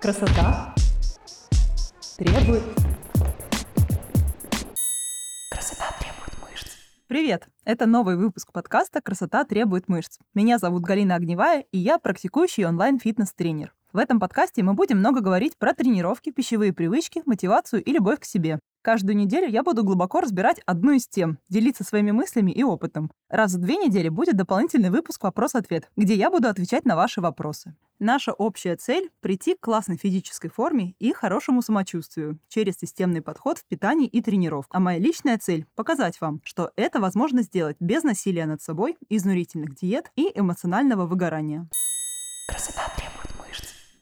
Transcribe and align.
Красота 0.00 0.74
требует... 2.16 2.62
Красота 5.50 5.94
требует 6.00 6.40
мышц. 6.40 6.68
Привет! 7.06 7.46
Это 7.66 7.84
новый 7.84 8.16
выпуск 8.16 8.50
подкаста 8.50 9.02
«Красота 9.02 9.44
требует 9.44 9.88
мышц». 9.88 10.16
Меня 10.32 10.56
зовут 10.56 10.84
Галина 10.84 11.16
Огневая, 11.16 11.66
и 11.70 11.76
я 11.76 11.98
практикующий 11.98 12.64
онлайн-фитнес-тренер. 12.64 13.74
В 13.92 13.98
этом 13.98 14.20
подкасте 14.20 14.62
мы 14.62 14.72
будем 14.72 15.00
много 15.00 15.20
говорить 15.20 15.58
про 15.58 15.74
тренировки, 15.74 16.30
пищевые 16.30 16.72
привычки, 16.72 17.22
мотивацию 17.26 17.84
и 17.84 17.92
любовь 17.92 18.20
к 18.20 18.24
себе. 18.24 18.58
Каждую 18.82 19.14
неделю 19.16 19.46
я 19.46 19.62
буду 19.62 19.84
глубоко 19.84 20.20
разбирать 20.20 20.60
одну 20.64 20.92
из 20.92 21.06
тем, 21.06 21.38
делиться 21.50 21.84
своими 21.84 22.12
мыслями 22.12 22.50
и 22.50 22.62
опытом. 22.62 23.10
Раз 23.28 23.54
в 23.54 23.58
две 23.58 23.76
недели 23.76 24.08
будет 24.08 24.36
дополнительный 24.36 24.88
выпуск 24.88 25.22
«Вопрос-ответ», 25.22 25.90
где 25.96 26.14
я 26.14 26.30
буду 26.30 26.48
отвечать 26.48 26.86
на 26.86 26.96
ваши 26.96 27.20
вопросы. 27.20 27.74
Наша 27.98 28.32
общая 28.32 28.76
цель– 28.76 29.10
прийти 29.20 29.54
к 29.54 29.60
классной 29.60 29.98
физической 29.98 30.48
форме 30.48 30.94
и 30.98 31.12
хорошему 31.12 31.60
самочувствию 31.60 32.38
через 32.48 32.78
системный 32.78 33.20
подход 33.20 33.58
в 33.58 33.66
питании 33.66 34.08
и 34.08 34.22
тренировках. 34.22 34.74
А 34.74 34.80
моя 34.80 34.98
личная 34.98 35.36
цель– 35.36 35.66
показать 35.74 36.18
вам, 36.22 36.40
что 36.42 36.72
это 36.76 37.00
возможно 37.00 37.42
сделать 37.42 37.76
без 37.80 38.02
насилия 38.02 38.46
над 38.46 38.62
собой, 38.62 38.96
изнурительных 39.10 39.74
диет 39.74 40.10
и 40.16 40.32
эмоционального 40.34 41.04
выгорания. 41.04 41.68
Красота 42.48 42.88
требует. 42.96 43.09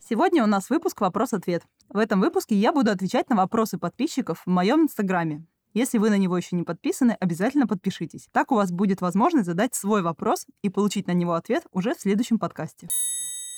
Сегодня 0.08 0.42
у 0.42 0.46
нас 0.46 0.70
выпуск 0.70 1.02
«Вопрос-ответ». 1.02 1.64
В 1.90 1.98
этом 1.98 2.22
выпуске 2.22 2.54
я 2.54 2.72
буду 2.72 2.90
отвечать 2.90 3.28
на 3.28 3.36
вопросы 3.36 3.76
подписчиков 3.76 4.40
в 4.46 4.48
моем 4.48 4.84
инстаграме. 4.84 5.44
Если 5.74 5.98
вы 5.98 6.08
на 6.08 6.16
него 6.16 6.34
еще 6.34 6.56
не 6.56 6.62
подписаны, 6.62 7.14
обязательно 7.20 7.66
подпишитесь. 7.66 8.26
Так 8.32 8.50
у 8.50 8.54
вас 8.54 8.72
будет 8.72 9.02
возможность 9.02 9.44
задать 9.44 9.74
свой 9.74 10.00
вопрос 10.00 10.46
и 10.62 10.70
получить 10.70 11.08
на 11.08 11.12
него 11.12 11.34
ответ 11.34 11.66
уже 11.72 11.94
в 11.94 12.00
следующем 12.00 12.38
подкасте. 12.38 12.88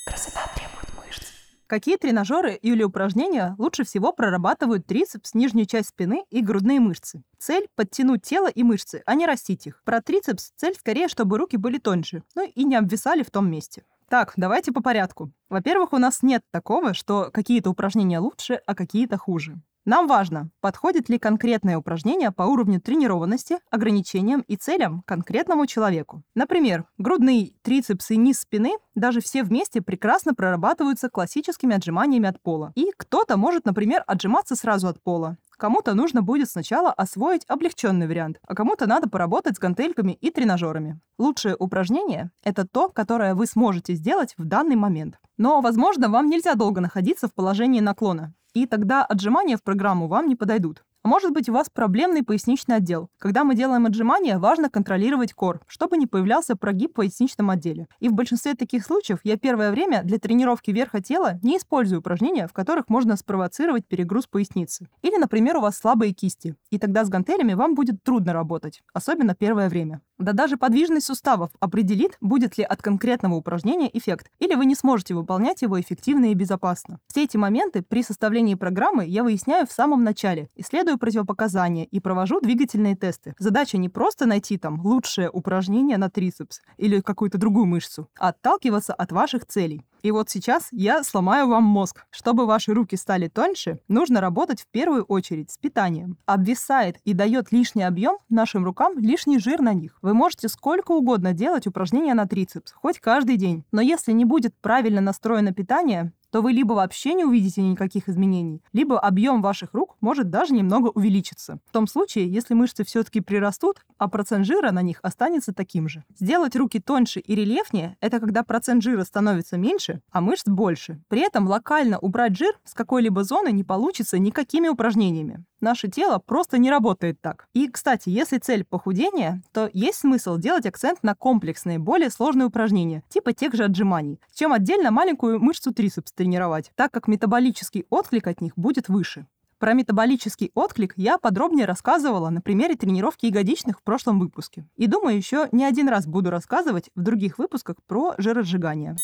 Красота 0.08 0.40
требует 0.56 0.92
мышц. 0.98 1.28
Какие 1.68 1.96
тренажеры 1.98 2.54
или 2.54 2.82
упражнения 2.82 3.54
лучше 3.56 3.84
всего 3.84 4.12
прорабатывают 4.12 4.84
трицепс, 4.86 5.34
нижнюю 5.34 5.66
часть 5.66 5.90
спины 5.90 6.24
и 6.30 6.40
грудные 6.40 6.80
мышцы? 6.80 7.22
Цель– 7.38 7.68
подтянуть 7.76 8.22
тело 8.22 8.48
и 8.48 8.64
мышцы, 8.64 9.04
а 9.06 9.14
не 9.14 9.24
растить 9.24 9.68
их. 9.68 9.80
Про 9.84 10.02
трицепс 10.02 10.50
цель 10.56 10.74
скорее, 10.74 11.06
чтобы 11.06 11.38
руки 11.38 11.56
были 11.56 11.78
тоньше, 11.78 12.24
ну 12.34 12.44
и 12.44 12.64
не 12.64 12.74
обвисали 12.74 13.22
в 13.22 13.30
том 13.30 13.48
месте. 13.48 13.84
Так, 14.10 14.32
давайте 14.36 14.72
по 14.72 14.82
порядку. 14.82 15.30
Во-первых, 15.48 15.92
у 15.92 15.98
нас 15.98 16.24
нет 16.24 16.42
такого, 16.50 16.94
что 16.94 17.30
какие-то 17.32 17.70
упражнения 17.70 18.18
лучше, 18.18 18.60
а 18.66 18.74
какие-то 18.74 19.16
хуже. 19.16 19.62
Нам 19.84 20.08
важно, 20.08 20.50
подходит 20.60 21.08
ли 21.08 21.16
конкретное 21.16 21.78
упражнение 21.78 22.32
по 22.32 22.42
уровню 22.42 22.80
тренированности, 22.80 23.58
ограничениям 23.70 24.40
и 24.40 24.56
целям 24.56 25.02
конкретному 25.06 25.66
человеку. 25.66 26.24
Например, 26.34 26.86
грудные, 26.98 27.52
трицепсы 27.62 28.14
и 28.14 28.16
низ 28.16 28.40
спины 28.40 28.72
даже 28.96 29.20
все 29.20 29.44
вместе 29.44 29.80
прекрасно 29.80 30.34
прорабатываются 30.34 31.08
классическими 31.08 31.76
отжиманиями 31.76 32.28
от 32.28 32.42
пола. 32.42 32.72
И 32.74 32.90
кто-то 32.96 33.36
может, 33.36 33.64
например, 33.64 34.02
отжиматься 34.08 34.56
сразу 34.56 34.88
от 34.88 35.00
пола. 35.00 35.38
Кому-то 35.60 35.92
нужно 35.92 36.22
будет 36.22 36.48
сначала 36.48 36.90
освоить 36.90 37.44
облегченный 37.46 38.06
вариант, 38.06 38.40
а 38.48 38.54
кому-то 38.54 38.86
надо 38.86 39.10
поработать 39.10 39.56
с 39.56 39.58
гантельками 39.58 40.12
и 40.12 40.30
тренажерами. 40.30 40.98
Лучшее 41.18 41.54
упражнение— 41.54 42.30
это 42.42 42.66
то, 42.66 42.88
которое 42.88 43.34
вы 43.34 43.44
сможете 43.44 43.92
сделать 43.92 44.32
в 44.38 44.46
данный 44.46 44.76
момент. 44.76 45.18
Но, 45.36 45.60
возможно, 45.60 46.08
вам 46.08 46.30
нельзя 46.30 46.54
долго 46.54 46.80
находиться 46.80 47.28
в 47.28 47.34
положении 47.34 47.80
наклона, 47.80 48.32
и 48.54 48.64
тогда 48.64 49.04
отжимания 49.04 49.58
в 49.58 49.62
программу 49.62 50.08
вам 50.08 50.28
не 50.28 50.34
подойдут. 50.34 50.82
А 51.02 51.08
может 51.08 51.32
быть, 51.32 51.48
у 51.48 51.54
вас 51.54 51.70
проблемный 51.70 52.22
поясничный 52.22 52.76
отдел. 52.76 53.08
Когда 53.18 53.42
мы 53.42 53.54
делаем 53.54 53.86
отжимания, 53.86 54.38
важно 54.38 54.68
контролировать 54.68 55.32
кор, 55.32 55.62
чтобы 55.66 55.96
не 55.96 56.06
появлялся 56.06 56.56
прогиб 56.56 56.90
в 56.90 56.94
поясничном 56.94 57.48
отделе. 57.48 57.86
И 58.00 58.10
в 58.10 58.12
большинстве 58.12 58.54
таких 58.54 58.84
случаев 58.84 59.20
я 59.24 59.38
первое 59.38 59.70
время 59.70 60.02
для 60.02 60.18
тренировки 60.18 60.70
верха 60.72 61.00
тела 61.00 61.38
не 61.42 61.56
использую 61.56 62.00
упражнения, 62.00 62.46
в 62.46 62.52
которых 62.52 62.90
можно 62.90 63.16
спровоцировать 63.16 63.86
перегруз 63.86 64.26
поясницы. 64.26 64.88
Или, 65.00 65.16
например, 65.16 65.56
у 65.56 65.62
вас 65.62 65.78
слабые 65.78 66.12
кисти. 66.12 66.54
И 66.70 66.78
тогда 66.78 67.04
с 67.04 67.08
гантелями 67.08 67.54
вам 67.54 67.74
будет 67.74 68.02
трудно 68.02 68.34
работать, 68.34 68.82
особенно 68.92 69.34
первое 69.34 69.70
время. 69.70 70.02
Да 70.20 70.34
даже 70.34 70.58
подвижность 70.58 71.06
суставов 71.06 71.50
определит, 71.60 72.18
будет 72.20 72.58
ли 72.58 72.64
от 72.64 72.82
конкретного 72.82 73.36
упражнения 73.36 73.90
эффект, 73.96 74.30
или 74.38 74.54
вы 74.54 74.66
не 74.66 74.74
сможете 74.74 75.14
выполнять 75.14 75.62
его 75.62 75.80
эффективно 75.80 76.26
и 76.26 76.34
безопасно. 76.34 77.00
Все 77.08 77.24
эти 77.24 77.38
моменты 77.38 77.80
при 77.80 78.02
составлении 78.02 78.54
программы 78.54 79.06
я 79.06 79.24
выясняю 79.24 79.66
в 79.66 79.72
самом 79.72 80.04
начале, 80.04 80.50
исследую 80.56 80.98
противопоказания 80.98 81.84
и 81.84 82.00
провожу 82.00 82.38
двигательные 82.42 82.96
тесты. 82.96 83.34
Задача 83.38 83.78
не 83.78 83.88
просто 83.88 84.26
найти 84.26 84.58
там 84.58 84.78
лучшее 84.82 85.30
упражнение 85.30 85.96
на 85.96 86.10
трицепс 86.10 86.60
или 86.76 87.00
какую-то 87.00 87.38
другую 87.38 87.64
мышцу, 87.64 88.10
а 88.18 88.28
отталкиваться 88.28 88.92
от 88.92 89.12
ваших 89.12 89.46
целей. 89.46 89.86
И 90.02 90.10
вот 90.10 90.30
сейчас 90.30 90.68
я 90.70 91.02
сломаю 91.02 91.48
вам 91.48 91.64
мозг. 91.64 92.04
Чтобы 92.10 92.46
ваши 92.46 92.72
руки 92.72 92.96
стали 92.96 93.28
тоньше, 93.28 93.80
нужно 93.88 94.20
работать 94.20 94.62
в 94.62 94.66
первую 94.68 95.04
очередь 95.04 95.50
с 95.50 95.58
питанием. 95.58 96.16
Обвисает 96.26 96.98
и 97.04 97.12
дает 97.12 97.52
лишний 97.52 97.82
объем 97.82 98.18
нашим 98.28 98.64
рукам 98.64 98.98
лишний 98.98 99.38
жир 99.38 99.60
на 99.60 99.74
них. 99.74 99.98
Вы 100.02 100.14
можете 100.14 100.48
сколько 100.48 100.92
угодно 100.92 101.32
делать 101.32 101.66
упражнения 101.66 102.14
на 102.14 102.26
трицепс, 102.26 102.72
хоть 102.72 102.98
каждый 103.00 103.36
день. 103.36 103.64
Но 103.72 103.80
если 103.80 104.12
не 104.12 104.24
будет 104.24 104.54
правильно 104.60 105.00
настроено 105.00 105.52
питание, 105.52 106.12
то 106.30 106.42
вы 106.42 106.52
либо 106.52 106.74
вообще 106.74 107.14
не 107.14 107.24
увидите 107.24 107.62
никаких 107.62 108.08
изменений, 108.08 108.62
либо 108.72 108.98
объем 108.98 109.42
ваших 109.42 109.74
рук 109.74 109.96
может 110.00 110.30
даже 110.30 110.54
немного 110.54 110.88
увеличиться. 110.88 111.58
В 111.66 111.72
том 111.72 111.86
случае, 111.86 112.30
если 112.30 112.54
мышцы 112.54 112.84
все-таки 112.84 113.20
прирастут, 113.20 113.84
а 113.98 114.08
процент 114.08 114.46
жира 114.46 114.70
на 114.70 114.82
них 114.82 115.00
останется 115.02 115.52
таким 115.52 115.88
же. 115.88 116.04
Сделать 116.18 116.56
руки 116.56 116.80
тоньше 116.80 117.20
и 117.20 117.34
рельефнее– 117.34 117.96
это 118.00 118.20
когда 118.20 118.42
процент 118.42 118.82
жира 118.82 119.04
становится 119.04 119.56
меньше, 119.56 120.00
а 120.10 120.20
мышц 120.20 120.46
больше. 120.46 121.02
При 121.08 121.20
этом 121.20 121.46
локально 121.46 121.98
убрать 121.98 122.36
жир 122.36 122.54
с 122.64 122.74
какой-либо 122.74 123.24
зоны 123.24 123.52
не 123.52 123.64
получится 123.64 124.18
никакими 124.18 124.68
упражнениями 124.68 125.44
наше 125.60 125.88
тело 125.88 126.18
просто 126.18 126.58
не 126.58 126.70
работает 126.70 127.20
так. 127.20 127.46
И, 127.52 127.68
кстати, 127.68 128.08
если 128.08 128.38
цель 128.38 128.64
похудения, 128.64 129.42
то 129.52 129.68
есть 129.72 130.00
смысл 130.00 130.36
делать 130.36 130.66
акцент 130.66 131.02
на 131.02 131.14
комплексные, 131.14 131.78
более 131.78 132.10
сложные 132.10 132.46
упражнения, 132.46 133.02
типа 133.08 133.32
тех 133.32 133.54
же 133.54 133.64
отжиманий, 133.64 134.20
чем 134.34 134.52
отдельно 134.52 134.90
маленькую 134.90 135.40
мышцу 135.40 135.72
трицепс 135.72 136.12
тренировать, 136.20 136.70
так 136.74 136.92
как 136.92 137.08
метаболический 137.08 137.86
отклик 137.88 138.26
от 138.26 138.42
них 138.42 138.52
будет 138.54 138.90
выше. 138.90 139.26
Про 139.58 139.72
метаболический 139.72 140.50
отклик 140.54 140.92
я 140.96 141.16
подробнее 141.16 141.64
рассказывала 141.64 142.28
на 142.28 142.42
примере 142.42 142.76
тренировки 142.76 143.24
ягодичных 143.24 143.78
в 143.78 143.82
прошлом 143.82 144.20
выпуске. 144.20 144.66
И 144.76 144.86
думаю, 144.86 145.16
еще 145.16 145.48
не 145.50 145.64
один 145.64 145.88
раз 145.88 146.06
буду 146.06 146.28
рассказывать 146.28 146.90
в 146.94 147.00
других 147.00 147.38
выпусках 147.38 147.76
про 147.86 148.14
жиросжигание. 148.18 148.96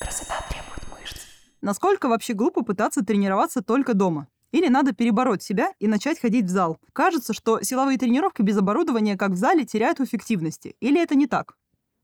Красота 0.00 0.36
требует 0.48 0.90
мышц. 0.90 1.20
Насколько 1.60 2.08
вообще 2.08 2.32
глупо 2.32 2.62
пытаться 2.62 3.04
тренироваться 3.04 3.60
только 3.60 3.92
дома? 3.92 4.26
Или 4.50 4.68
надо 4.68 4.94
перебороть 4.94 5.42
себя 5.42 5.72
и 5.78 5.86
начать 5.86 6.18
ходить 6.18 6.46
в 6.46 6.48
зал? 6.48 6.78
Кажется, 6.94 7.34
что 7.34 7.60
силовые 7.60 7.98
тренировки 7.98 8.40
без 8.40 8.56
оборудования, 8.56 9.18
как 9.18 9.32
в 9.32 9.36
зале, 9.36 9.66
теряют 9.66 9.98
в 9.98 10.04
эффективности. 10.04 10.76
Или 10.80 11.02
это 11.02 11.14
не 11.14 11.26
так? 11.26 11.56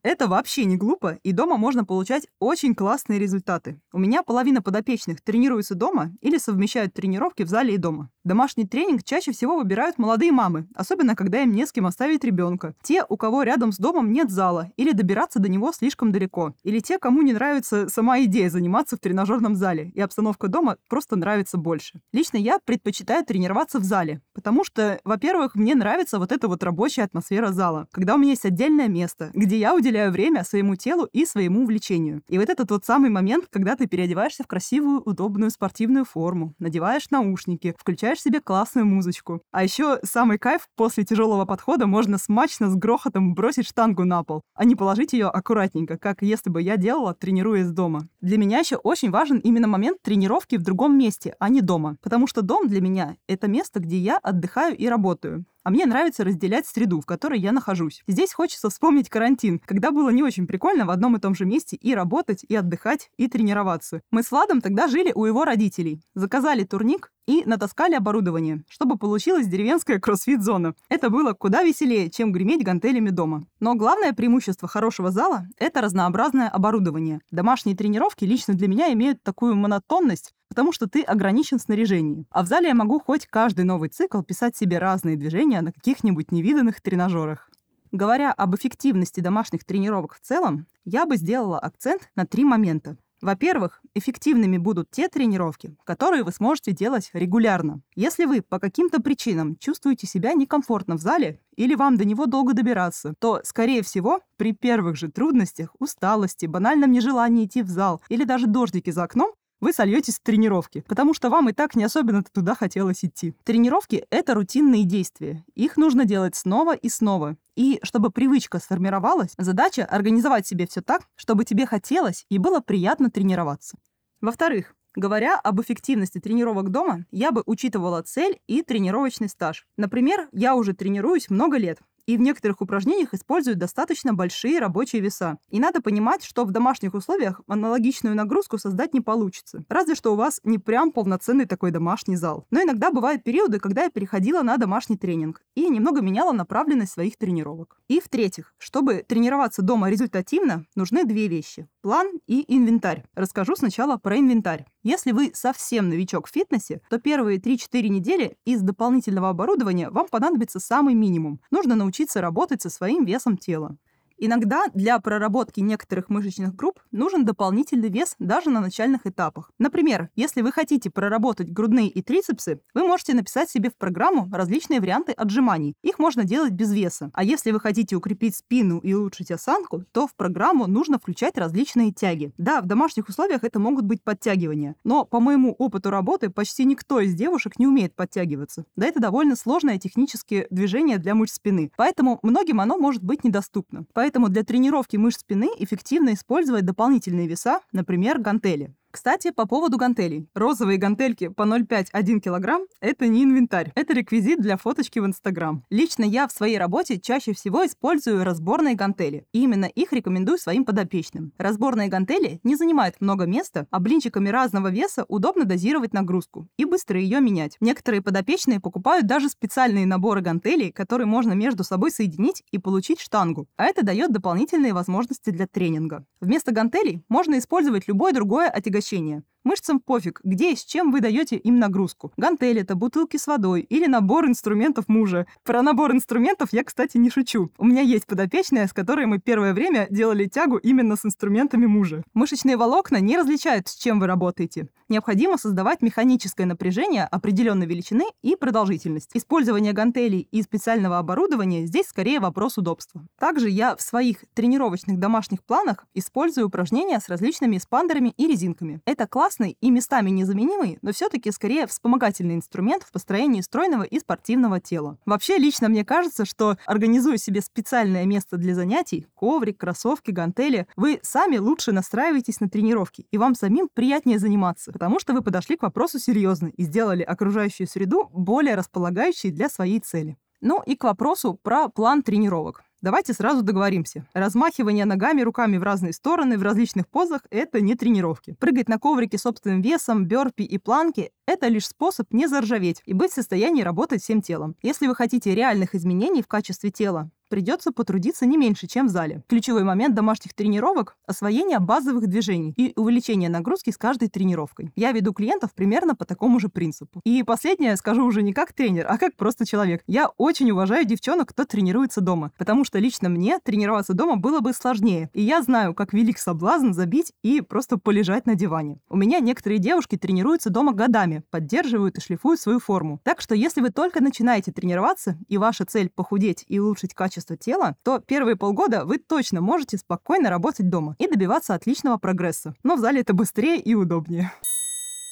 Это 0.04 0.28
вообще 0.28 0.66
не 0.66 0.76
глупо, 0.76 1.18
и 1.22 1.32
дома 1.32 1.56
можно 1.56 1.86
получать 1.86 2.28
очень 2.38 2.74
классные 2.74 3.18
результаты. 3.18 3.80
У 3.90 3.98
меня 3.98 4.22
половина 4.22 4.60
подопечных 4.60 5.22
тренируются 5.22 5.74
дома 5.74 6.12
или 6.20 6.36
совмещают 6.36 6.92
тренировки 6.92 7.42
в 7.42 7.48
зале 7.48 7.74
и 7.74 7.78
дома. 7.78 8.10
Домашний 8.24 8.64
тренинг 8.66 9.02
чаще 9.04 9.32
всего 9.32 9.58
выбирают 9.58 9.98
молодые 9.98 10.32
мамы, 10.32 10.66
особенно 10.74 11.14
когда 11.14 11.42
им 11.42 11.52
не 11.52 11.66
с 11.66 11.72
кем 11.72 11.84
оставить 11.84 12.24
ребенка. 12.24 12.74
Те, 12.82 13.04
у 13.06 13.18
кого 13.18 13.42
рядом 13.42 13.70
с 13.70 13.76
домом 13.76 14.12
нет 14.14 14.30
зала, 14.30 14.72
или 14.78 14.92
добираться 14.92 15.40
до 15.40 15.50
него 15.50 15.72
слишком 15.72 16.10
далеко. 16.10 16.54
Или 16.62 16.80
те, 16.80 16.98
кому 16.98 17.20
не 17.20 17.34
нравится 17.34 17.86
сама 17.90 18.22
идея 18.22 18.48
заниматься 18.48 18.96
в 18.96 19.00
тренажерном 19.00 19.54
зале, 19.54 19.90
и 19.94 20.00
обстановка 20.00 20.48
дома 20.48 20.78
просто 20.88 21.16
нравится 21.16 21.58
больше. 21.58 22.00
Лично 22.14 22.38
я 22.38 22.58
предпочитаю 22.64 23.26
тренироваться 23.26 23.78
в 23.78 23.84
зале, 23.84 24.22
потому 24.32 24.64
что, 24.64 25.00
во-первых, 25.04 25.54
мне 25.54 25.74
нравится 25.74 26.18
вот 26.18 26.32
эта 26.32 26.48
вот 26.48 26.62
рабочая 26.62 27.02
атмосфера 27.02 27.52
зала, 27.52 27.88
когда 27.92 28.14
у 28.14 28.18
меня 28.18 28.30
есть 28.30 28.46
отдельное 28.46 28.88
место, 28.88 29.32
где 29.34 29.58
я 29.58 29.74
уделяю 29.74 30.10
время 30.10 30.44
своему 30.44 30.76
телу 30.76 31.06
и 31.12 31.26
своему 31.26 31.64
увлечению. 31.64 32.22
И 32.28 32.38
вот 32.38 32.48
этот 32.48 32.70
вот 32.70 32.86
самый 32.86 33.10
момент, 33.10 33.48
когда 33.50 33.76
ты 33.76 33.86
переодеваешься 33.86 34.44
в 34.44 34.46
красивую, 34.46 35.02
удобную 35.02 35.50
спортивную 35.50 36.06
форму, 36.06 36.54
надеваешь 36.58 37.10
наушники, 37.10 37.74
включаешь 37.78 38.13
себе 38.20 38.40
классную 38.40 38.86
музычку. 38.86 39.42
А 39.52 39.62
еще 39.62 39.98
самый 40.02 40.38
кайф 40.38 40.68
после 40.76 41.04
тяжелого 41.04 41.44
подхода 41.44 41.86
можно 41.86 42.18
смачно 42.18 42.70
с 42.70 42.76
грохотом 42.76 43.34
бросить 43.34 43.66
штангу 43.66 44.04
на 44.04 44.22
пол, 44.22 44.42
а 44.54 44.64
не 44.64 44.76
положить 44.76 45.12
ее 45.12 45.28
аккуратненько, 45.28 45.98
как 45.98 46.22
если 46.22 46.50
бы 46.50 46.62
я 46.62 46.76
делала, 46.76 47.14
тренируясь 47.14 47.70
дома. 47.70 48.08
Для 48.20 48.38
меня 48.38 48.58
еще 48.58 48.76
очень 48.76 49.10
важен 49.10 49.38
именно 49.38 49.66
момент 49.66 49.98
тренировки 50.02 50.56
в 50.56 50.62
другом 50.62 50.98
месте, 50.98 51.34
а 51.38 51.48
не 51.48 51.60
дома. 51.60 51.96
Потому 52.02 52.26
что 52.26 52.42
дом 52.42 52.68
для 52.68 52.80
меня— 52.80 53.16
это 53.28 53.48
место, 53.48 53.80
где 53.80 53.98
я 53.98 54.18
отдыхаю 54.18 54.76
и 54.76 54.86
работаю. 54.86 55.44
А 55.64 55.70
мне 55.70 55.86
нравится 55.86 56.24
разделять 56.24 56.66
среду, 56.66 57.00
в 57.00 57.06
которой 57.06 57.40
я 57.40 57.50
нахожусь. 57.50 58.02
Здесь 58.06 58.34
хочется 58.34 58.68
вспомнить 58.68 59.08
карантин, 59.08 59.60
когда 59.64 59.92
было 59.92 60.10
не 60.10 60.22
очень 60.22 60.46
прикольно 60.46 60.84
в 60.84 60.90
одном 60.90 61.16
и 61.16 61.20
том 61.20 61.34
же 61.34 61.46
месте 61.46 61.76
и 61.76 61.94
работать, 61.94 62.44
и 62.46 62.54
отдыхать, 62.54 63.10
и 63.16 63.28
тренироваться. 63.28 64.02
Мы 64.10 64.22
с 64.22 64.30
Владом 64.30 64.60
тогда 64.60 64.88
жили 64.88 65.10
у 65.14 65.24
его 65.24 65.46
родителей. 65.46 66.02
Заказали 66.14 66.64
турник 66.64 67.10
и 67.26 67.44
натаскали 67.46 67.94
оборудование, 67.94 68.62
чтобы 68.68 68.98
получилась 68.98 69.46
деревенская 69.46 69.98
кроссфит-зона. 69.98 70.74
Это 70.90 71.08
было 71.08 71.32
куда 71.32 71.62
веселее, 71.62 72.10
чем 72.10 72.30
греметь 72.30 72.62
гантелями 72.62 73.08
дома. 73.08 73.46
Но 73.58 73.74
главное 73.74 74.12
преимущество 74.12 74.68
хорошего 74.68 75.10
зала– 75.10 75.46
это 75.58 75.80
разнообразное 75.80 76.50
оборудование. 76.50 77.20
Домашние 77.30 77.74
тренировки 77.74 78.26
лично 78.26 78.52
для 78.52 78.68
меня 78.68 78.92
имеют 78.92 79.22
такую 79.22 79.56
монотонность, 79.56 80.34
потому 80.54 80.70
что 80.70 80.86
ты 80.86 81.02
ограничен 81.02 81.58
в 81.58 81.62
снаряжении. 81.62 82.26
А 82.30 82.44
в 82.44 82.46
зале 82.46 82.68
я 82.68 82.76
могу 82.76 83.00
хоть 83.00 83.26
каждый 83.26 83.64
новый 83.64 83.88
цикл 83.88 84.22
писать 84.22 84.56
себе 84.56 84.78
разные 84.78 85.16
движения 85.16 85.60
на 85.60 85.72
каких-нибудь 85.72 86.30
невиданных 86.30 86.80
тренажерах. 86.80 87.50
Говоря 87.90 88.30
об 88.30 88.54
эффективности 88.54 89.18
домашних 89.18 89.64
тренировок 89.64 90.14
в 90.14 90.20
целом, 90.20 90.68
я 90.84 91.06
бы 91.06 91.16
сделала 91.16 91.58
акцент 91.58 92.08
на 92.14 92.24
три 92.24 92.44
момента. 92.44 92.96
Во-первых, 93.20 93.80
эффективными 93.94 94.56
будут 94.56 94.92
те 94.92 95.08
тренировки, 95.08 95.76
которые 95.82 96.22
вы 96.22 96.30
сможете 96.30 96.70
делать 96.70 97.10
регулярно. 97.14 97.80
Если 97.96 98.24
вы 98.24 98.40
по 98.40 98.60
каким-то 98.60 99.02
причинам 99.02 99.56
чувствуете 99.56 100.06
себя 100.06 100.34
некомфортно 100.34 100.96
в 100.96 101.00
зале 101.00 101.40
или 101.56 101.74
вам 101.74 101.96
до 101.96 102.04
него 102.04 102.26
долго 102.26 102.52
добираться, 102.52 103.14
то, 103.18 103.40
скорее 103.42 103.82
всего, 103.82 104.20
при 104.36 104.52
первых 104.52 104.96
же 104.96 105.10
трудностях, 105.10 105.74
усталости, 105.80 106.46
банальном 106.46 106.92
нежелании 106.92 107.46
идти 107.46 107.62
в 107.62 107.68
зал 107.68 108.00
или 108.08 108.22
даже 108.22 108.46
дождике 108.46 108.92
за 108.92 109.02
окном, 109.02 109.32
вы 109.60 109.72
сольетесь 109.72 110.18
в 110.18 110.22
тренировки, 110.22 110.84
потому 110.88 111.14
что 111.14 111.30
вам 111.30 111.48
и 111.48 111.52
так 111.52 111.74
не 111.74 111.84
особенно 111.84 112.22
туда 112.22 112.54
хотелось 112.54 113.04
идти. 113.04 113.34
Тренировки— 113.44 114.06
это 114.10 114.34
рутинные 114.34 114.84
действия. 114.84 115.44
Их 115.54 115.76
нужно 115.76 116.04
делать 116.04 116.36
снова 116.36 116.74
и 116.74 116.88
снова. 116.88 117.36
И 117.56 117.80
чтобы 117.82 118.10
привычка 118.10 118.58
сформировалась, 118.58 119.34
задача— 119.38 119.84
организовать 119.90 120.46
себе 120.46 120.66
все 120.66 120.80
так, 120.82 121.02
чтобы 121.16 121.44
тебе 121.44 121.66
хотелось 121.66 122.26
и 122.28 122.38
было 122.38 122.60
приятно 122.60 123.10
тренироваться. 123.10 123.76
Во-вторых, 124.20 124.74
Говоря 124.96 125.40
об 125.40 125.60
эффективности 125.60 126.20
тренировок 126.20 126.70
дома, 126.70 127.04
я 127.10 127.32
бы 127.32 127.42
учитывала 127.46 128.02
цель 128.02 128.38
и 128.46 128.62
тренировочный 128.62 129.28
стаж. 129.28 129.66
Например, 129.76 130.28
я 130.30 130.54
уже 130.54 130.72
тренируюсь 130.72 131.30
много 131.30 131.56
лет, 131.56 131.80
и 132.06 132.16
в 132.16 132.20
некоторых 132.20 132.60
упражнениях 132.60 133.14
используют 133.14 133.58
достаточно 133.58 134.14
большие 134.14 134.58
рабочие 134.58 135.02
веса. 135.02 135.38
И 135.50 135.60
надо 135.60 135.80
понимать, 135.80 136.24
что 136.24 136.44
в 136.44 136.50
домашних 136.50 136.94
условиях 136.94 137.40
аналогичную 137.46 138.14
нагрузку 138.14 138.58
создать 138.58 138.94
не 138.94 139.00
получится. 139.00 139.64
Разве 139.68 139.94
что 139.94 140.12
у 140.12 140.16
вас 140.16 140.40
не 140.44 140.58
прям 140.58 140.92
полноценный 140.92 141.46
такой 141.46 141.70
домашний 141.70 142.16
зал. 142.16 142.46
Но 142.50 142.62
иногда 142.62 142.90
бывают 142.90 143.24
периоды, 143.24 143.58
когда 143.58 143.84
я 143.84 143.90
переходила 143.90 144.42
на 144.42 144.56
домашний 144.56 144.96
тренинг 144.96 145.42
и 145.54 145.68
немного 145.68 146.00
меняла 146.00 146.32
направленность 146.32 146.92
своих 146.92 147.16
тренировок. 147.16 147.78
И 147.88 148.00
в-третьих, 148.00 148.54
чтобы 148.58 149.04
тренироваться 149.06 149.62
дома 149.62 149.90
результативно, 149.90 150.66
нужны 150.74 151.04
две 151.04 151.28
вещи– 151.28 151.68
план 151.82 152.08
и 152.26 152.44
инвентарь. 152.54 153.04
Расскажу 153.14 153.56
сначала 153.56 153.96
про 153.96 154.18
инвентарь. 154.18 154.66
Если 154.82 155.12
вы 155.12 155.30
совсем 155.34 155.88
новичок 155.88 156.26
в 156.28 156.30
фитнесе, 156.30 156.82
то 156.90 156.98
первые 156.98 157.38
3-4 157.38 157.88
недели 157.88 158.36
из 158.44 158.60
дополнительного 158.60 159.30
оборудования 159.30 159.90
вам 159.90 160.08
понадобится 160.08 160.60
самый 160.60 160.94
минимум. 160.94 161.40
Нужно 161.50 161.74
научиться 161.74 161.93
работать 162.20 162.62
со 162.62 162.70
своим 162.70 163.04
весом 163.04 163.36
тела. 163.38 163.76
Иногда 164.18 164.66
для 164.74 164.98
проработки 165.00 165.60
некоторых 165.60 166.08
мышечных 166.08 166.54
групп 166.54 166.80
нужен 166.92 167.24
дополнительный 167.24 167.88
вес 167.88 168.14
даже 168.18 168.50
на 168.50 168.60
начальных 168.60 169.06
этапах. 169.06 169.50
Например, 169.58 170.10
если 170.14 170.42
вы 170.42 170.52
хотите 170.52 170.90
проработать 170.90 171.52
грудные 171.52 171.88
и 171.88 172.02
трицепсы, 172.02 172.60
вы 172.74 172.86
можете 172.86 173.14
написать 173.14 173.50
себе 173.50 173.70
в 173.70 173.76
программу 173.76 174.28
различные 174.32 174.80
варианты 174.80 175.12
отжиманий. 175.12 175.74
Их 175.82 175.98
можно 175.98 176.24
делать 176.24 176.52
без 176.52 176.72
веса. 176.72 177.10
А 177.12 177.24
если 177.24 177.50
вы 177.50 177.60
хотите 177.60 177.96
укрепить 177.96 178.36
спину 178.36 178.78
и 178.78 178.92
улучшить 178.92 179.30
осанку, 179.30 179.84
то 179.92 180.06
в 180.06 180.14
программу 180.14 180.66
нужно 180.66 180.98
включать 180.98 181.36
различные 181.36 181.92
тяги. 181.92 182.32
Да, 182.38 182.60
в 182.60 182.66
домашних 182.66 183.08
условиях 183.08 183.44
это 183.44 183.58
могут 183.58 183.84
быть 183.84 184.02
подтягивания, 184.02 184.76
но 184.84 185.04
по 185.04 185.20
моему 185.20 185.52
опыту 185.52 185.90
работы 185.90 186.30
почти 186.30 186.64
никто 186.64 187.00
из 187.00 187.14
девушек 187.14 187.58
не 187.58 187.66
умеет 187.66 187.94
подтягиваться. 187.94 188.64
Да 188.76 188.86
это 188.86 189.00
довольно 189.00 189.36
сложное 189.36 189.78
техническое 189.78 190.46
движение 190.50 190.98
для 190.98 191.14
мышц 191.14 191.34
спины, 191.34 191.72
поэтому 191.76 192.20
многим 192.22 192.60
оно 192.60 192.78
может 192.78 193.02
быть 193.02 193.24
недоступно. 193.24 193.84
Для 194.28 194.44
тренировки 194.44 194.96
мышц 194.96 195.20
спины 195.20 195.50
эффективно 195.58 196.14
использовать 196.14 196.64
дополнительные 196.64 197.26
веса, 197.26 197.60
например, 197.72 198.18
гантели. 198.18 198.74
Кстати, 198.94 199.32
по 199.32 199.44
поводу 199.44 199.76
гантелей. 199.76 200.28
Розовые 200.34 200.78
гантельки 200.78 201.26
по 201.26 201.42
0,5-1 201.42 202.20
кг– 202.20 202.64
это 202.80 203.08
не 203.08 203.24
инвентарь, 203.24 203.72
это 203.74 203.92
реквизит 203.92 204.40
для 204.40 204.56
фоточки 204.56 205.00
в 205.00 205.06
Инстаграм. 205.06 205.64
Лично 205.68 206.04
я 206.04 206.28
в 206.28 206.32
своей 206.32 206.58
работе 206.58 207.00
чаще 207.00 207.34
всего 207.34 207.66
использую 207.66 208.22
разборные 208.22 208.76
гантели, 208.76 209.26
и 209.32 209.42
именно 209.42 209.64
их 209.64 209.92
рекомендую 209.92 210.38
своим 210.38 210.64
подопечным. 210.64 211.32
Разборные 211.38 211.88
гантели 211.88 212.38
не 212.44 212.54
занимают 212.54 213.00
много 213.00 213.26
места, 213.26 213.66
а 213.72 213.80
блинчиками 213.80 214.28
разного 214.28 214.68
веса 214.68 215.04
удобно 215.08 215.44
дозировать 215.44 215.92
нагрузку 215.92 216.46
и 216.56 216.64
быстро 216.64 217.00
ее 217.00 217.20
менять. 217.20 217.56
Некоторые 217.58 218.00
подопечные 218.00 218.60
покупают 218.60 219.08
даже 219.08 219.28
специальные 219.28 219.86
наборы 219.86 220.20
гантелей, 220.20 220.70
которые 220.70 221.08
можно 221.08 221.32
между 221.32 221.64
собой 221.64 221.90
соединить 221.90 222.44
и 222.52 222.58
получить 222.58 223.00
штангу, 223.00 223.48
а 223.56 223.64
это 223.64 223.84
дает 223.84 224.12
дополнительные 224.12 224.72
возможности 224.72 225.30
для 225.30 225.48
тренинга. 225.48 226.06
Вместо 226.20 226.52
гантелей 226.52 227.02
можно 227.08 227.40
использовать 227.40 227.88
любое 227.88 228.12
другое 228.12 228.48
отягощение 228.48 228.83
обращения. 228.84 229.24
Мышцам 229.44 229.78
пофиг, 229.78 230.20
где 230.24 230.52
и 230.52 230.56
с 230.56 230.64
чем 230.64 230.90
вы 230.90 231.00
даете 231.00 231.36
им 231.36 231.58
нагрузку. 231.58 232.12
Гантели 232.16 232.62
это, 232.62 232.74
бутылки 232.74 233.18
с 233.18 233.26
водой 233.26 233.60
или 233.60 233.86
набор 233.86 234.26
инструментов 234.26 234.88
мужа. 234.88 235.26
Про 235.42 235.60
набор 235.60 235.92
инструментов 235.92 236.48
я, 236.52 236.64
кстати, 236.64 236.96
не 236.96 237.10
шучу. 237.10 237.50
У 237.58 237.66
меня 237.66 237.82
есть 237.82 238.06
подопечная, 238.06 238.66
с 238.66 238.72
которой 238.72 239.04
мы 239.04 239.18
первое 239.18 239.52
время 239.52 239.86
делали 239.90 240.24
тягу 240.24 240.56
именно 240.56 240.96
с 240.96 241.04
инструментами 241.04 241.66
мужа. 241.66 242.02
Мышечные 242.14 242.56
волокна 242.56 243.00
не 243.00 243.18
различают, 243.18 243.68
с 243.68 243.76
чем 243.76 244.00
вы 244.00 244.06
работаете. 244.06 244.68
Необходимо 244.88 245.36
создавать 245.36 245.82
механическое 245.82 246.46
напряжение 246.46 247.04
определенной 247.04 247.66
величины 247.66 248.04
и 248.22 248.36
продолжительности. 248.36 249.18
Использование 249.18 249.72
гантелей 249.74 250.26
и 250.30 250.42
специального 250.42 250.98
оборудования 250.98 251.66
здесь 251.66 251.88
скорее 251.88 252.20
вопрос 252.20 252.56
удобства. 252.56 253.06
Также 253.18 253.50
я 253.50 253.76
в 253.76 253.82
своих 253.82 254.24
тренировочных 254.32 254.98
домашних 254.98 255.42
планах 255.42 255.84
использую 255.92 256.46
упражнения 256.46 256.98
с 256.98 257.08
различными 257.08 257.58
эспандерами 257.58 258.14
и 258.16 258.26
резинками. 258.26 258.80
Это 258.86 259.06
класс 259.06 259.33
классный 259.34 259.56
и 259.60 259.70
местами 259.70 260.10
незаменимый, 260.10 260.78
но 260.82 260.92
все-таки 260.92 261.30
скорее 261.32 261.66
вспомогательный 261.66 262.36
инструмент 262.36 262.84
в 262.84 262.92
построении 262.92 263.40
стройного 263.40 263.82
и 263.82 263.98
спортивного 263.98 264.60
тела. 264.60 264.98
Вообще, 265.06 265.38
лично 265.38 265.68
мне 265.68 265.84
кажется, 265.84 266.24
что 266.24 266.56
организуя 266.66 267.16
себе 267.16 267.40
специальное 267.40 268.04
место 268.06 268.36
для 268.36 268.54
занятий, 268.54 269.06
коврик, 269.14 269.58
кроссовки, 269.58 270.12
гантели, 270.12 270.66
вы 270.76 271.00
сами 271.02 271.38
лучше 271.38 271.72
настраиваетесь 271.72 272.40
на 272.40 272.48
тренировки, 272.48 273.06
и 273.10 273.18
вам 273.18 273.34
самим 273.34 273.68
приятнее 273.72 274.18
заниматься, 274.18 274.72
потому 274.72 275.00
что 275.00 275.12
вы 275.14 275.22
подошли 275.22 275.56
к 275.56 275.62
вопросу 275.62 275.98
серьезно 275.98 276.48
и 276.48 276.62
сделали 276.62 277.02
окружающую 277.02 277.66
среду 277.66 278.10
более 278.12 278.54
располагающей 278.54 279.30
для 279.30 279.48
своей 279.48 279.80
цели. 279.80 280.16
Ну 280.40 280.62
и 280.64 280.76
к 280.76 280.84
вопросу 280.84 281.38
про 281.42 281.68
план 281.68 282.02
тренировок. 282.02 282.62
Давайте 282.84 283.14
сразу 283.14 283.40
договоримся. 283.40 284.06
Размахивание 284.12 284.84
ногами, 284.84 285.22
руками 285.22 285.56
в 285.56 285.62
разные 285.62 285.94
стороны, 285.94 286.36
в 286.36 286.42
различных 286.42 286.86
позах– 286.86 287.22
это 287.30 287.62
не 287.62 287.76
тренировки. 287.76 288.36
Прыгать 288.38 288.68
на 288.68 288.78
коврике 288.78 289.16
собственным 289.16 289.62
весом, 289.62 290.04
бёрпи 290.04 290.42
и 290.42 290.58
планки– 290.58 291.10
это 291.26 291.48
лишь 291.48 291.66
способ 291.66 292.12
не 292.12 292.26
заржаветь 292.26 292.82
и 292.84 292.92
быть 292.92 293.12
в 293.12 293.14
состоянии 293.14 293.62
работать 293.62 294.02
всем 294.02 294.20
телом. 294.20 294.54
Если 294.60 294.86
вы 294.86 294.94
хотите 294.94 295.34
реальных 295.34 295.74
изменений 295.74 296.20
в 296.20 296.26
качестве 296.26 296.70
тела, 296.70 297.10
придется 297.34 297.72
потрудиться 297.72 298.26
не 298.26 298.36
меньше, 298.36 298.68
чем 298.68 298.86
в 298.86 298.90
зале. 298.90 299.24
Ключевой 299.26 299.64
момент 299.64 299.96
домашних 299.96 300.34
тренировок– 300.34 300.96
освоение 301.08 301.58
базовых 301.58 302.06
движений 302.06 302.54
и 302.56 302.72
увеличение 302.76 303.28
нагрузки 303.28 303.70
с 303.70 303.76
каждой 303.76 304.08
тренировкой. 304.08 304.70
Я 304.76 304.92
веду 304.92 305.12
клиентов 305.12 305.52
примерно 305.52 305.96
по 305.96 306.04
такому 306.04 306.38
же 306.38 306.48
принципу. 306.48 307.00
И 307.02 307.24
последнее 307.24 307.76
скажу 307.76 308.04
уже 308.04 308.22
не 308.22 308.32
как 308.32 308.52
тренер, 308.52 308.86
а 308.88 308.98
как 308.98 309.16
просто 309.16 309.44
человек. 309.44 309.82
Я 309.88 310.10
очень 310.16 310.48
уважаю 310.52 310.84
девчонок, 310.84 311.30
кто 311.30 311.44
тренируется 311.44 312.00
дома, 312.00 312.30
потому 312.38 312.64
что 312.64 312.78
лично 312.78 313.08
мне 313.08 313.40
тренироваться 313.40 313.94
дома 313.94 314.14
было 314.14 314.38
бы 314.38 314.52
сложнее. 314.52 315.10
И 315.12 315.20
я 315.20 315.42
знаю, 315.42 315.74
как 315.74 315.92
велик 315.92 316.18
соблазн 316.18 316.70
забить 316.70 317.12
и 317.24 317.40
просто 317.40 317.78
полежать 317.78 318.26
на 318.26 318.36
диване. 318.36 318.78
У 318.88 318.96
меня 318.96 319.18
некоторые 319.18 319.58
девушки 319.58 319.96
тренируются 319.96 320.50
дома 320.50 320.72
годами, 320.72 321.24
поддерживают 321.30 321.98
и 321.98 322.00
шлифуют 322.00 322.38
свою 322.38 322.60
форму. 322.60 323.00
Так 323.02 323.20
что 323.20 323.34
если 323.34 323.60
вы 323.60 323.70
только 323.70 324.00
начинаете 324.00 324.52
тренироваться, 324.52 325.18
и 325.26 325.36
ваша 325.36 325.64
цель 325.64 325.90
похудеть 325.92 326.44
и 326.46 326.60
улучшить 326.60 326.94
качество 326.94 327.23
качество 327.24 327.36
тела, 327.36 327.76
то 327.82 327.98
первые 327.98 328.36
полгода 328.36 328.84
вы 328.84 328.98
точно 328.98 329.40
можете 329.40 329.78
спокойно 329.78 330.30
работать 330.30 330.68
дома 330.68 330.94
и 330.98 331.08
добиваться 331.08 331.54
отличного 331.54 331.96
прогресса. 331.96 332.54
Но 332.62 332.76
в 332.76 332.80
зале 332.80 333.00
это 333.00 333.14
быстрее 333.14 333.58
и 333.60 333.74
удобнее. 333.74 334.32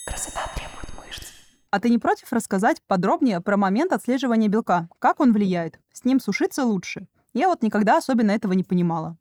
Красота 0.07 0.41
требует 0.55 0.89
мышц. 0.99 1.29
А 1.71 1.81
ты 1.81 1.89
не 1.89 1.99
против 1.99 2.33
рассказать 2.33 2.83
подробнее 2.87 3.41
про 3.41 3.57
момент 3.57 3.93
отслеживания 3.93 4.49
белка? 4.49 4.89
Как 4.99 5.21
он 5.21 5.33
влияет? 5.33 5.79
С 5.93 6.05
ним 6.05 6.21
сушиться 6.21 6.65
лучше? 6.65 7.07
Я 7.33 7.49
вот 7.49 7.63
никогда 7.63 7.97
особенно 7.97 8.33
этого 8.33 8.53
не 8.53 8.65
понимала. 8.65 9.17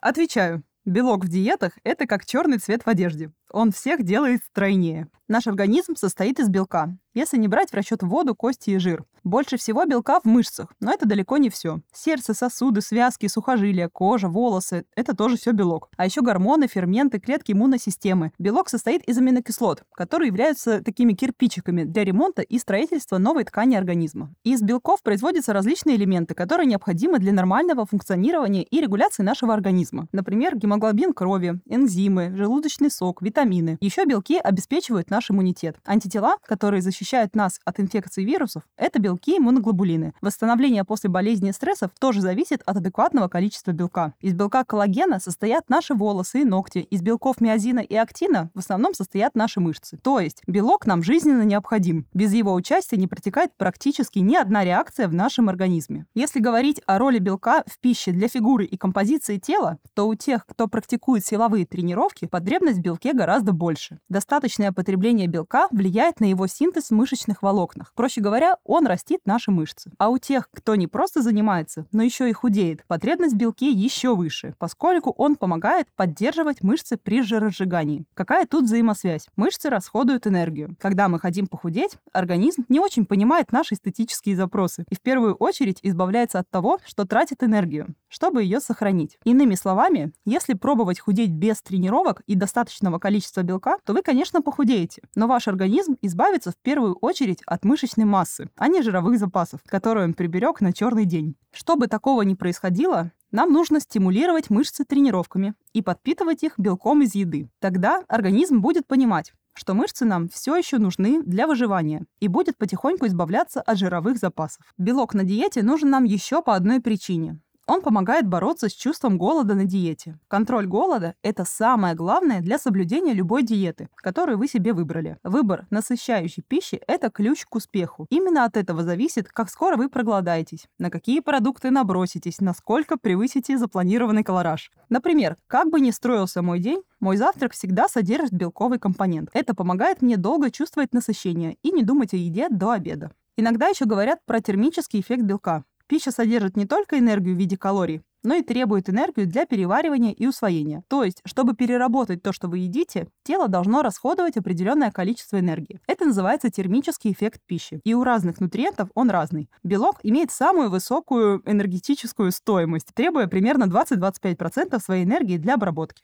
Отвечаю. 0.00 0.62
Белок 0.84 1.24
в 1.24 1.28
диетах– 1.28 1.72
это 1.84 2.06
как 2.06 2.24
черный 2.24 2.58
цвет 2.58 2.86
в 2.86 2.88
одежде. 2.88 3.32
Он 3.52 3.72
всех 3.72 4.02
делает 4.02 4.42
стройнее. 4.44 5.08
Наш 5.28 5.48
организм 5.48 5.96
состоит 5.96 6.38
из 6.38 6.48
белка, 6.48 6.96
если 7.12 7.36
не 7.36 7.48
брать 7.48 7.70
в 7.70 7.74
расчет 7.74 8.02
воду, 8.02 8.36
кости 8.36 8.70
и 8.70 8.78
жир. 8.78 9.04
Больше 9.24 9.56
всего 9.56 9.84
белка 9.86 10.20
в 10.20 10.24
мышцах, 10.24 10.72
но 10.78 10.92
это 10.92 11.04
далеко 11.04 11.36
не 11.38 11.50
все. 11.50 11.80
Сердце, 11.92 12.32
сосуды, 12.32 12.80
связки, 12.80 13.26
сухожилия, 13.26 13.88
кожа, 13.88 14.28
волосы– 14.28 14.84
это 14.94 15.16
тоже 15.16 15.36
все 15.36 15.50
белок. 15.50 15.88
А 15.96 16.04
еще 16.04 16.20
гормоны, 16.22 16.68
ферменты, 16.68 17.18
клетки 17.18 17.50
иммунной 17.50 17.80
системы. 17.80 18.30
Белок 18.38 18.68
состоит 18.68 19.02
из 19.02 19.18
аминокислот, 19.18 19.82
которые 19.94 20.28
являются 20.28 20.80
такими 20.80 21.12
кирпичиками 21.12 21.82
для 21.82 22.04
ремонта 22.04 22.42
и 22.42 22.56
строительства 22.60 23.18
новой 23.18 23.42
ткани 23.42 23.74
организма. 23.74 24.32
Из 24.44 24.62
белков 24.62 25.02
производятся 25.02 25.52
различные 25.52 25.96
элементы, 25.96 26.34
которые 26.34 26.68
необходимы 26.68 27.18
для 27.18 27.32
нормального 27.32 27.84
функционирования 27.84 28.62
и 28.62 28.80
регуляции 28.80 29.24
нашего 29.24 29.52
организма. 29.54 30.06
Например, 30.12 30.56
гемоглобин 30.56 31.12
крови, 31.12 31.60
энзимы, 31.66 32.32
желудочный 32.36 32.92
сок, 32.92 33.22
витамины 33.22 33.35
витамины. 33.36 33.76
Еще 33.80 34.06
белки 34.06 34.38
обеспечивают 34.38 35.10
наш 35.10 35.30
иммунитет. 35.30 35.76
Антитела, 35.84 36.38
которые 36.46 36.80
защищают 36.80 37.34
нас 37.34 37.60
от 37.64 37.80
инфекций 37.80 38.24
вирусов, 38.24 38.62
это 38.76 38.98
белки 38.98 39.36
иммуноглобулины. 39.36 40.14
Восстановление 40.22 40.84
после 40.84 41.10
болезни 41.10 41.50
и 41.50 41.52
стрессов 41.52 41.90
тоже 42.00 42.22
зависит 42.22 42.62
от 42.64 42.78
адекватного 42.78 43.28
количества 43.28 43.72
белка. 43.72 44.14
Из 44.20 44.32
белка 44.32 44.64
коллагена 44.64 45.20
состоят 45.20 45.68
наши 45.68 45.92
волосы 45.94 46.40
и 46.40 46.44
ногти. 46.44 46.78
Из 46.78 47.02
белков 47.02 47.40
миозина 47.40 47.80
и 47.80 47.94
актина 47.94 48.50
в 48.54 48.60
основном 48.60 48.94
состоят 48.94 49.34
наши 49.34 49.60
мышцы. 49.60 49.98
То 50.02 50.18
есть 50.18 50.42
белок 50.46 50.86
нам 50.86 51.02
жизненно 51.02 51.42
необходим. 51.42 52.06
Без 52.14 52.32
его 52.32 52.54
участия 52.54 52.96
не 52.96 53.06
протекает 53.06 53.50
практически 53.58 54.20
ни 54.20 54.34
одна 54.34 54.64
реакция 54.64 55.08
в 55.08 55.14
нашем 55.14 55.50
организме. 55.50 56.06
Если 56.14 56.40
говорить 56.40 56.80
о 56.86 56.98
роли 56.98 57.18
белка 57.18 57.64
в 57.66 57.78
пище 57.80 58.12
для 58.12 58.28
фигуры 58.28 58.64
и 58.64 58.78
композиции 58.78 59.36
тела, 59.36 59.78
то 59.94 60.08
у 60.08 60.14
тех, 60.14 60.46
кто 60.46 60.68
практикует 60.68 61.24
силовые 61.24 61.66
тренировки, 61.66 62.26
потребность 62.26 62.78
в 62.78 62.82
белке 62.82 63.12
гораздо 63.12 63.25
больше. 63.52 63.98
Достаточное 64.08 64.72
потребление 64.72 65.26
белка 65.26 65.68
влияет 65.70 66.20
на 66.20 66.26
его 66.26 66.46
синтез 66.46 66.90
в 66.90 66.94
мышечных 66.94 67.42
волокнах. 67.42 67.92
Проще 67.94 68.20
говоря, 68.20 68.56
он 68.64 68.86
растит 68.86 69.20
наши 69.24 69.50
мышцы. 69.50 69.90
А 69.98 70.10
у 70.10 70.18
тех, 70.18 70.48
кто 70.52 70.76
не 70.76 70.86
просто 70.86 71.22
занимается, 71.22 71.86
но 71.92 72.02
еще 72.02 72.30
и 72.30 72.32
худеет, 72.32 72.84
потребность 72.86 73.34
в 73.34 73.36
белке 73.36 73.70
еще 73.70 74.14
выше, 74.14 74.54
поскольку 74.58 75.10
он 75.10 75.34
помогает 75.36 75.88
поддерживать 75.96 76.62
мышцы 76.62 76.96
при 76.96 77.22
жиросжигании. 77.22 78.04
Какая 78.14 78.46
тут 78.46 78.64
взаимосвязь? 78.64 79.26
Мышцы 79.36 79.68
расходуют 79.68 80.26
энергию. 80.26 80.76
Когда 80.80 81.08
мы 81.08 81.18
хотим 81.18 81.48
похудеть, 81.48 81.98
организм 82.12 82.64
не 82.68 82.78
очень 82.78 83.06
понимает 83.06 83.50
наши 83.50 83.74
эстетические 83.74 84.36
запросы 84.36 84.84
и 84.88 84.94
в 84.94 85.00
первую 85.00 85.34
очередь 85.34 85.80
избавляется 85.82 86.38
от 86.38 86.48
того, 86.48 86.78
что 86.86 87.04
тратит 87.04 87.42
энергию, 87.42 87.94
чтобы 88.08 88.44
ее 88.44 88.60
сохранить. 88.60 89.18
Иными 89.24 89.56
словами, 89.56 90.12
если 90.24 90.54
пробовать 90.54 91.00
худеть 91.00 91.30
без 91.30 91.60
тренировок 91.60 92.22
и 92.26 92.36
достаточного 92.36 92.98
количества 92.98 93.15
белка, 93.42 93.78
то 93.84 93.92
вы, 93.92 94.02
конечно, 94.02 94.42
похудеете, 94.42 95.02
но 95.14 95.26
ваш 95.26 95.48
организм 95.48 95.96
избавится 96.02 96.50
в 96.50 96.56
первую 96.56 96.96
очередь 96.96 97.42
от 97.46 97.64
мышечной 97.64 98.04
массы, 98.04 98.50
а 98.56 98.68
не 98.68 98.82
жировых 98.82 99.18
запасов, 99.18 99.60
которые 99.66 100.04
он 100.04 100.14
приберег 100.14 100.60
на 100.60 100.72
черный 100.72 101.04
день. 101.04 101.36
Чтобы 101.52 101.86
такого 101.86 102.22
не 102.22 102.34
происходило, 102.34 103.12
нам 103.30 103.52
нужно 103.52 103.80
стимулировать 103.80 104.50
мышцы 104.50 104.84
тренировками 104.84 105.54
и 105.72 105.82
подпитывать 105.82 106.42
их 106.42 106.58
белком 106.58 107.02
из 107.02 107.14
еды. 107.14 107.48
Тогда 107.60 108.02
организм 108.08 108.60
будет 108.60 108.86
понимать, 108.86 109.32
что 109.56 109.74
мышцы 109.74 110.04
нам 110.04 110.28
все 110.28 110.54
еще 110.54 110.78
нужны 110.78 111.22
для 111.22 111.46
выживания 111.46 112.04
и 112.20 112.28
будет 112.28 112.58
потихоньку 112.58 113.06
избавляться 113.06 113.60
от 113.62 113.78
жировых 113.78 114.18
запасов. 114.18 114.62
Белок 114.76 115.14
на 115.14 115.24
диете 115.24 115.62
нужен 115.62 115.90
нам 115.90 116.04
еще 116.04 116.42
по 116.42 116.54
одной 116.54 116.80
причине. 116.80 117.40
Он 117.66 117.82
помогает 117.82 118.28
бороться 118.28 118.68
с 118.68 118.72
чувством 118.72 119.18
голода 119.18 119.54
на 119.54 119.64
диете. 119.64 120.18
Контроль 120.28 120.66
голода– 120.66 121.14
это 121.22 121.44
самое 121.44 121.96
главное 121.96 122.40
для 122.40 122.58
соблюдения 122.58 123.12
любой 123.12 123.42
диеты, 123.42 123.88
которую 123.96 124.38
вы 124.38 124.46
себе 124.46 124.72
выбрали. 124.72 125.18
Выбор 125.24 125.66
насыщающей 125.70 126.44
пищи– 126.46 126.80
это 126.86 127.10
ключ 127.10 127.44
к 127.44 127.56
успеху. 127.56 128.06
Именно 128.08 128.44
от 128.44 128.56
этого 128.56 128.84
зависит, 128.84 129.28
как 129.28 129.50
скоро 129.50 129.76
вы 129.76 129.88
проголодаетесь, 129.88 130.68
на 130.78 130.90
какие 130.90 131.18
продукты 131.18 131.70
наброситесь, 131.70 132.40
насколько 132.40 132.96
превысите 132.96 133.58
запланированный 133.58 134.22
колораж. 134.22 134.70
Например, 134.88 135.36
как 135.48 135.68
бы 135.68 135.80
ни 135.80 135.90
строился 135.90 136.42
мой 136.42 136.60
день, 136.60 136.82
мой 137.00 137.16
завтрак 137.16 137.52
всегда 137.52 137.88
содержит 137.88 138.32
белковый 138.32 138.78
компонент. 138.78 139.28
Это 139.32 139.54
помогает 139.54 140.02
мне 140.02 140.16
долго 140.16 140.52
чувствовать 140.52 140.92
насыщение 140.92 141.56
и 141.62 141.72
не 141.72 141.82
думать 141.82 142.14
о 142.14 142.16
еде 142.16 142.48
до 142.48 142.70
обеда. 142.70 143.10
Иногда 143.36 143.66
еще 143.68 143.84
говорят 143.84 144.24
про 144.24 144.40
термический 144.40 145.00
эффект 145.00 145.24
белка. 145.24 145.64
Пища 145.88 146.10
содержит 146.10 146.56
не 146.56 146.66
только 146.66 146.98
энергию 146.98 147.34
в 147.34 147.38
виде 147.38 147.56
калорий, 147.56 148.02
но 148.24 148.34
и 148.34 148.42
требует 148.42 148.90
энергию 148.90 149.26
для 149.26 149.46
переваривания 149.46 150.12
и 150.12 150.26
усвоения. 150.26 150.82
То 150.88 151.04
есть, 151.04 151.20
чтобы 151.24 151.54
переработать 151.54 152.22
то, 152.22 152.32
что 152.32 152.48
вы 152.48 152.58
едите, 152.58 153.06
тело 153.22 153.46
должно 153.46 153.82
расходовать 153.82 154.36
определенное 154.36 154.90
количество 154.90 155.38
энергии. 155.38 155.80
Это 155.86 156.06
называется 156.06 156.50
термический 156.50 157.12
эффект 157.12 157.40
пищи. 157.46 157.80
И 157.84 157.94
у 157.94 158.02
разных 158.02 158.40
нутриентов 158.40 158.88
он 158.94 159.10
разный. 159.10 159.48
Белок 159.62 160.00
имеет 160.02 160.32
самую 160.32 160.70
высокую 160.70 161.40
энергетическую 161.46 162.32
стоимость, 162.32 162.88
требуя 162.94 163.28
примерно 163.28 163.64
20-25% 163.64 164.80
своей 164.80 165.04
энергии 165.04 165.36
для 165.36 165.54
обработки. 165.54 166.02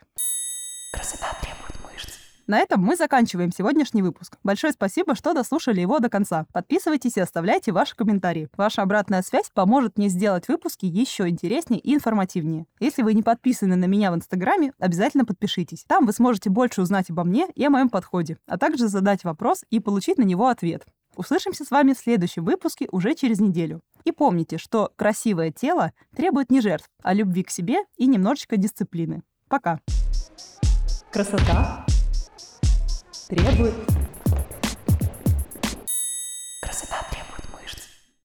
Красота 0.93 1.27
на 2.53 2.59
этом 2.59 2.83
мы 2.83 2.97
заканчиваем 2.97 3.51
сегодняшний 3.51 4.03
выпуск. 4.03 4.37
Большое 4.45 4.75
спасибо, 4.75 5.15
что 5.15 5.33
дослушали 5.33 5.81
его 5.81 6.01
до 6.01 6.11
конца. 6.11 6.45
Подписывайтесь 6.53 7.17
и 7.17 7.21
оставляйте 7.21 7.73
ваши 7.73 7.97
комментарии. 7.97 8.51
Ваша 8.59 8.83
обратная 8.83 9.23
связь 9.23 9.49
поможет 9.55 9.97
мне 9.97 10.11
сделать 10.11 10.49
выпуски 10.49 10.85
еще 10.85 11.31
интереснее 11.31 11.81
и 11.81 11.95
информативнее. 11.95 12.67
Если 12.79 13.01
вы 13.01 13.15
не 13.15 13.23
подписаны 13.23 13.77
на 13.77 13.87
меня 13.87 14.13
в 14.13 14.17
Инстаграме, 14.17 14.75
обязательно 14.79 15.25
подпишитесь. 15.25 15.87
Там 15.89 16.05
вы 16.05 16.13
сможете 16.13 16.51
больше 16.51 16.83
узнать 16.83 17.09
обо 17.09 17.25
мне 17.25 17.49
и 17.55 17.65
о 17.65 17.71
моем 17.71 17.89
подходе, 17.89 18.37
а 18.47 18.59
также 18.59 18.89
задать 18.89 19.25
вопрос 19.25 19.65
и 19.71 19.81
получить 19.81 20.19
на 20.19 20.25
него 20.25 20.49
ответ. 20.49 20.85
Услышимся 21.17 21.65
с 21.65 21.71
вами 21.71 21.95
в 21.95 21.99
следующем 21.99 22.45
выпуске 22.45 22.87
уже 22.93 23.15
через 23.15 23.41
неделю. 23.41 23.81
И 24.05 24.13
помните, 24.13 24.59
что 24.59 24.93
красивое 24.97 25.53
тело 25.53 25.93
требует 26.15 26.51
не 26.51 26.61
жертв, 26.61 26.91
а 27.03 27.15
любви 27.15 27.45
к 27.45 27.51
себе 27.51 27.79
и 27.97 28.07
немножечко 28.07 28.59
дисциплины. 28.59 29.23
Пока. 29.49 29.81
Красота 31.11 31.87
требует 33.35 33.75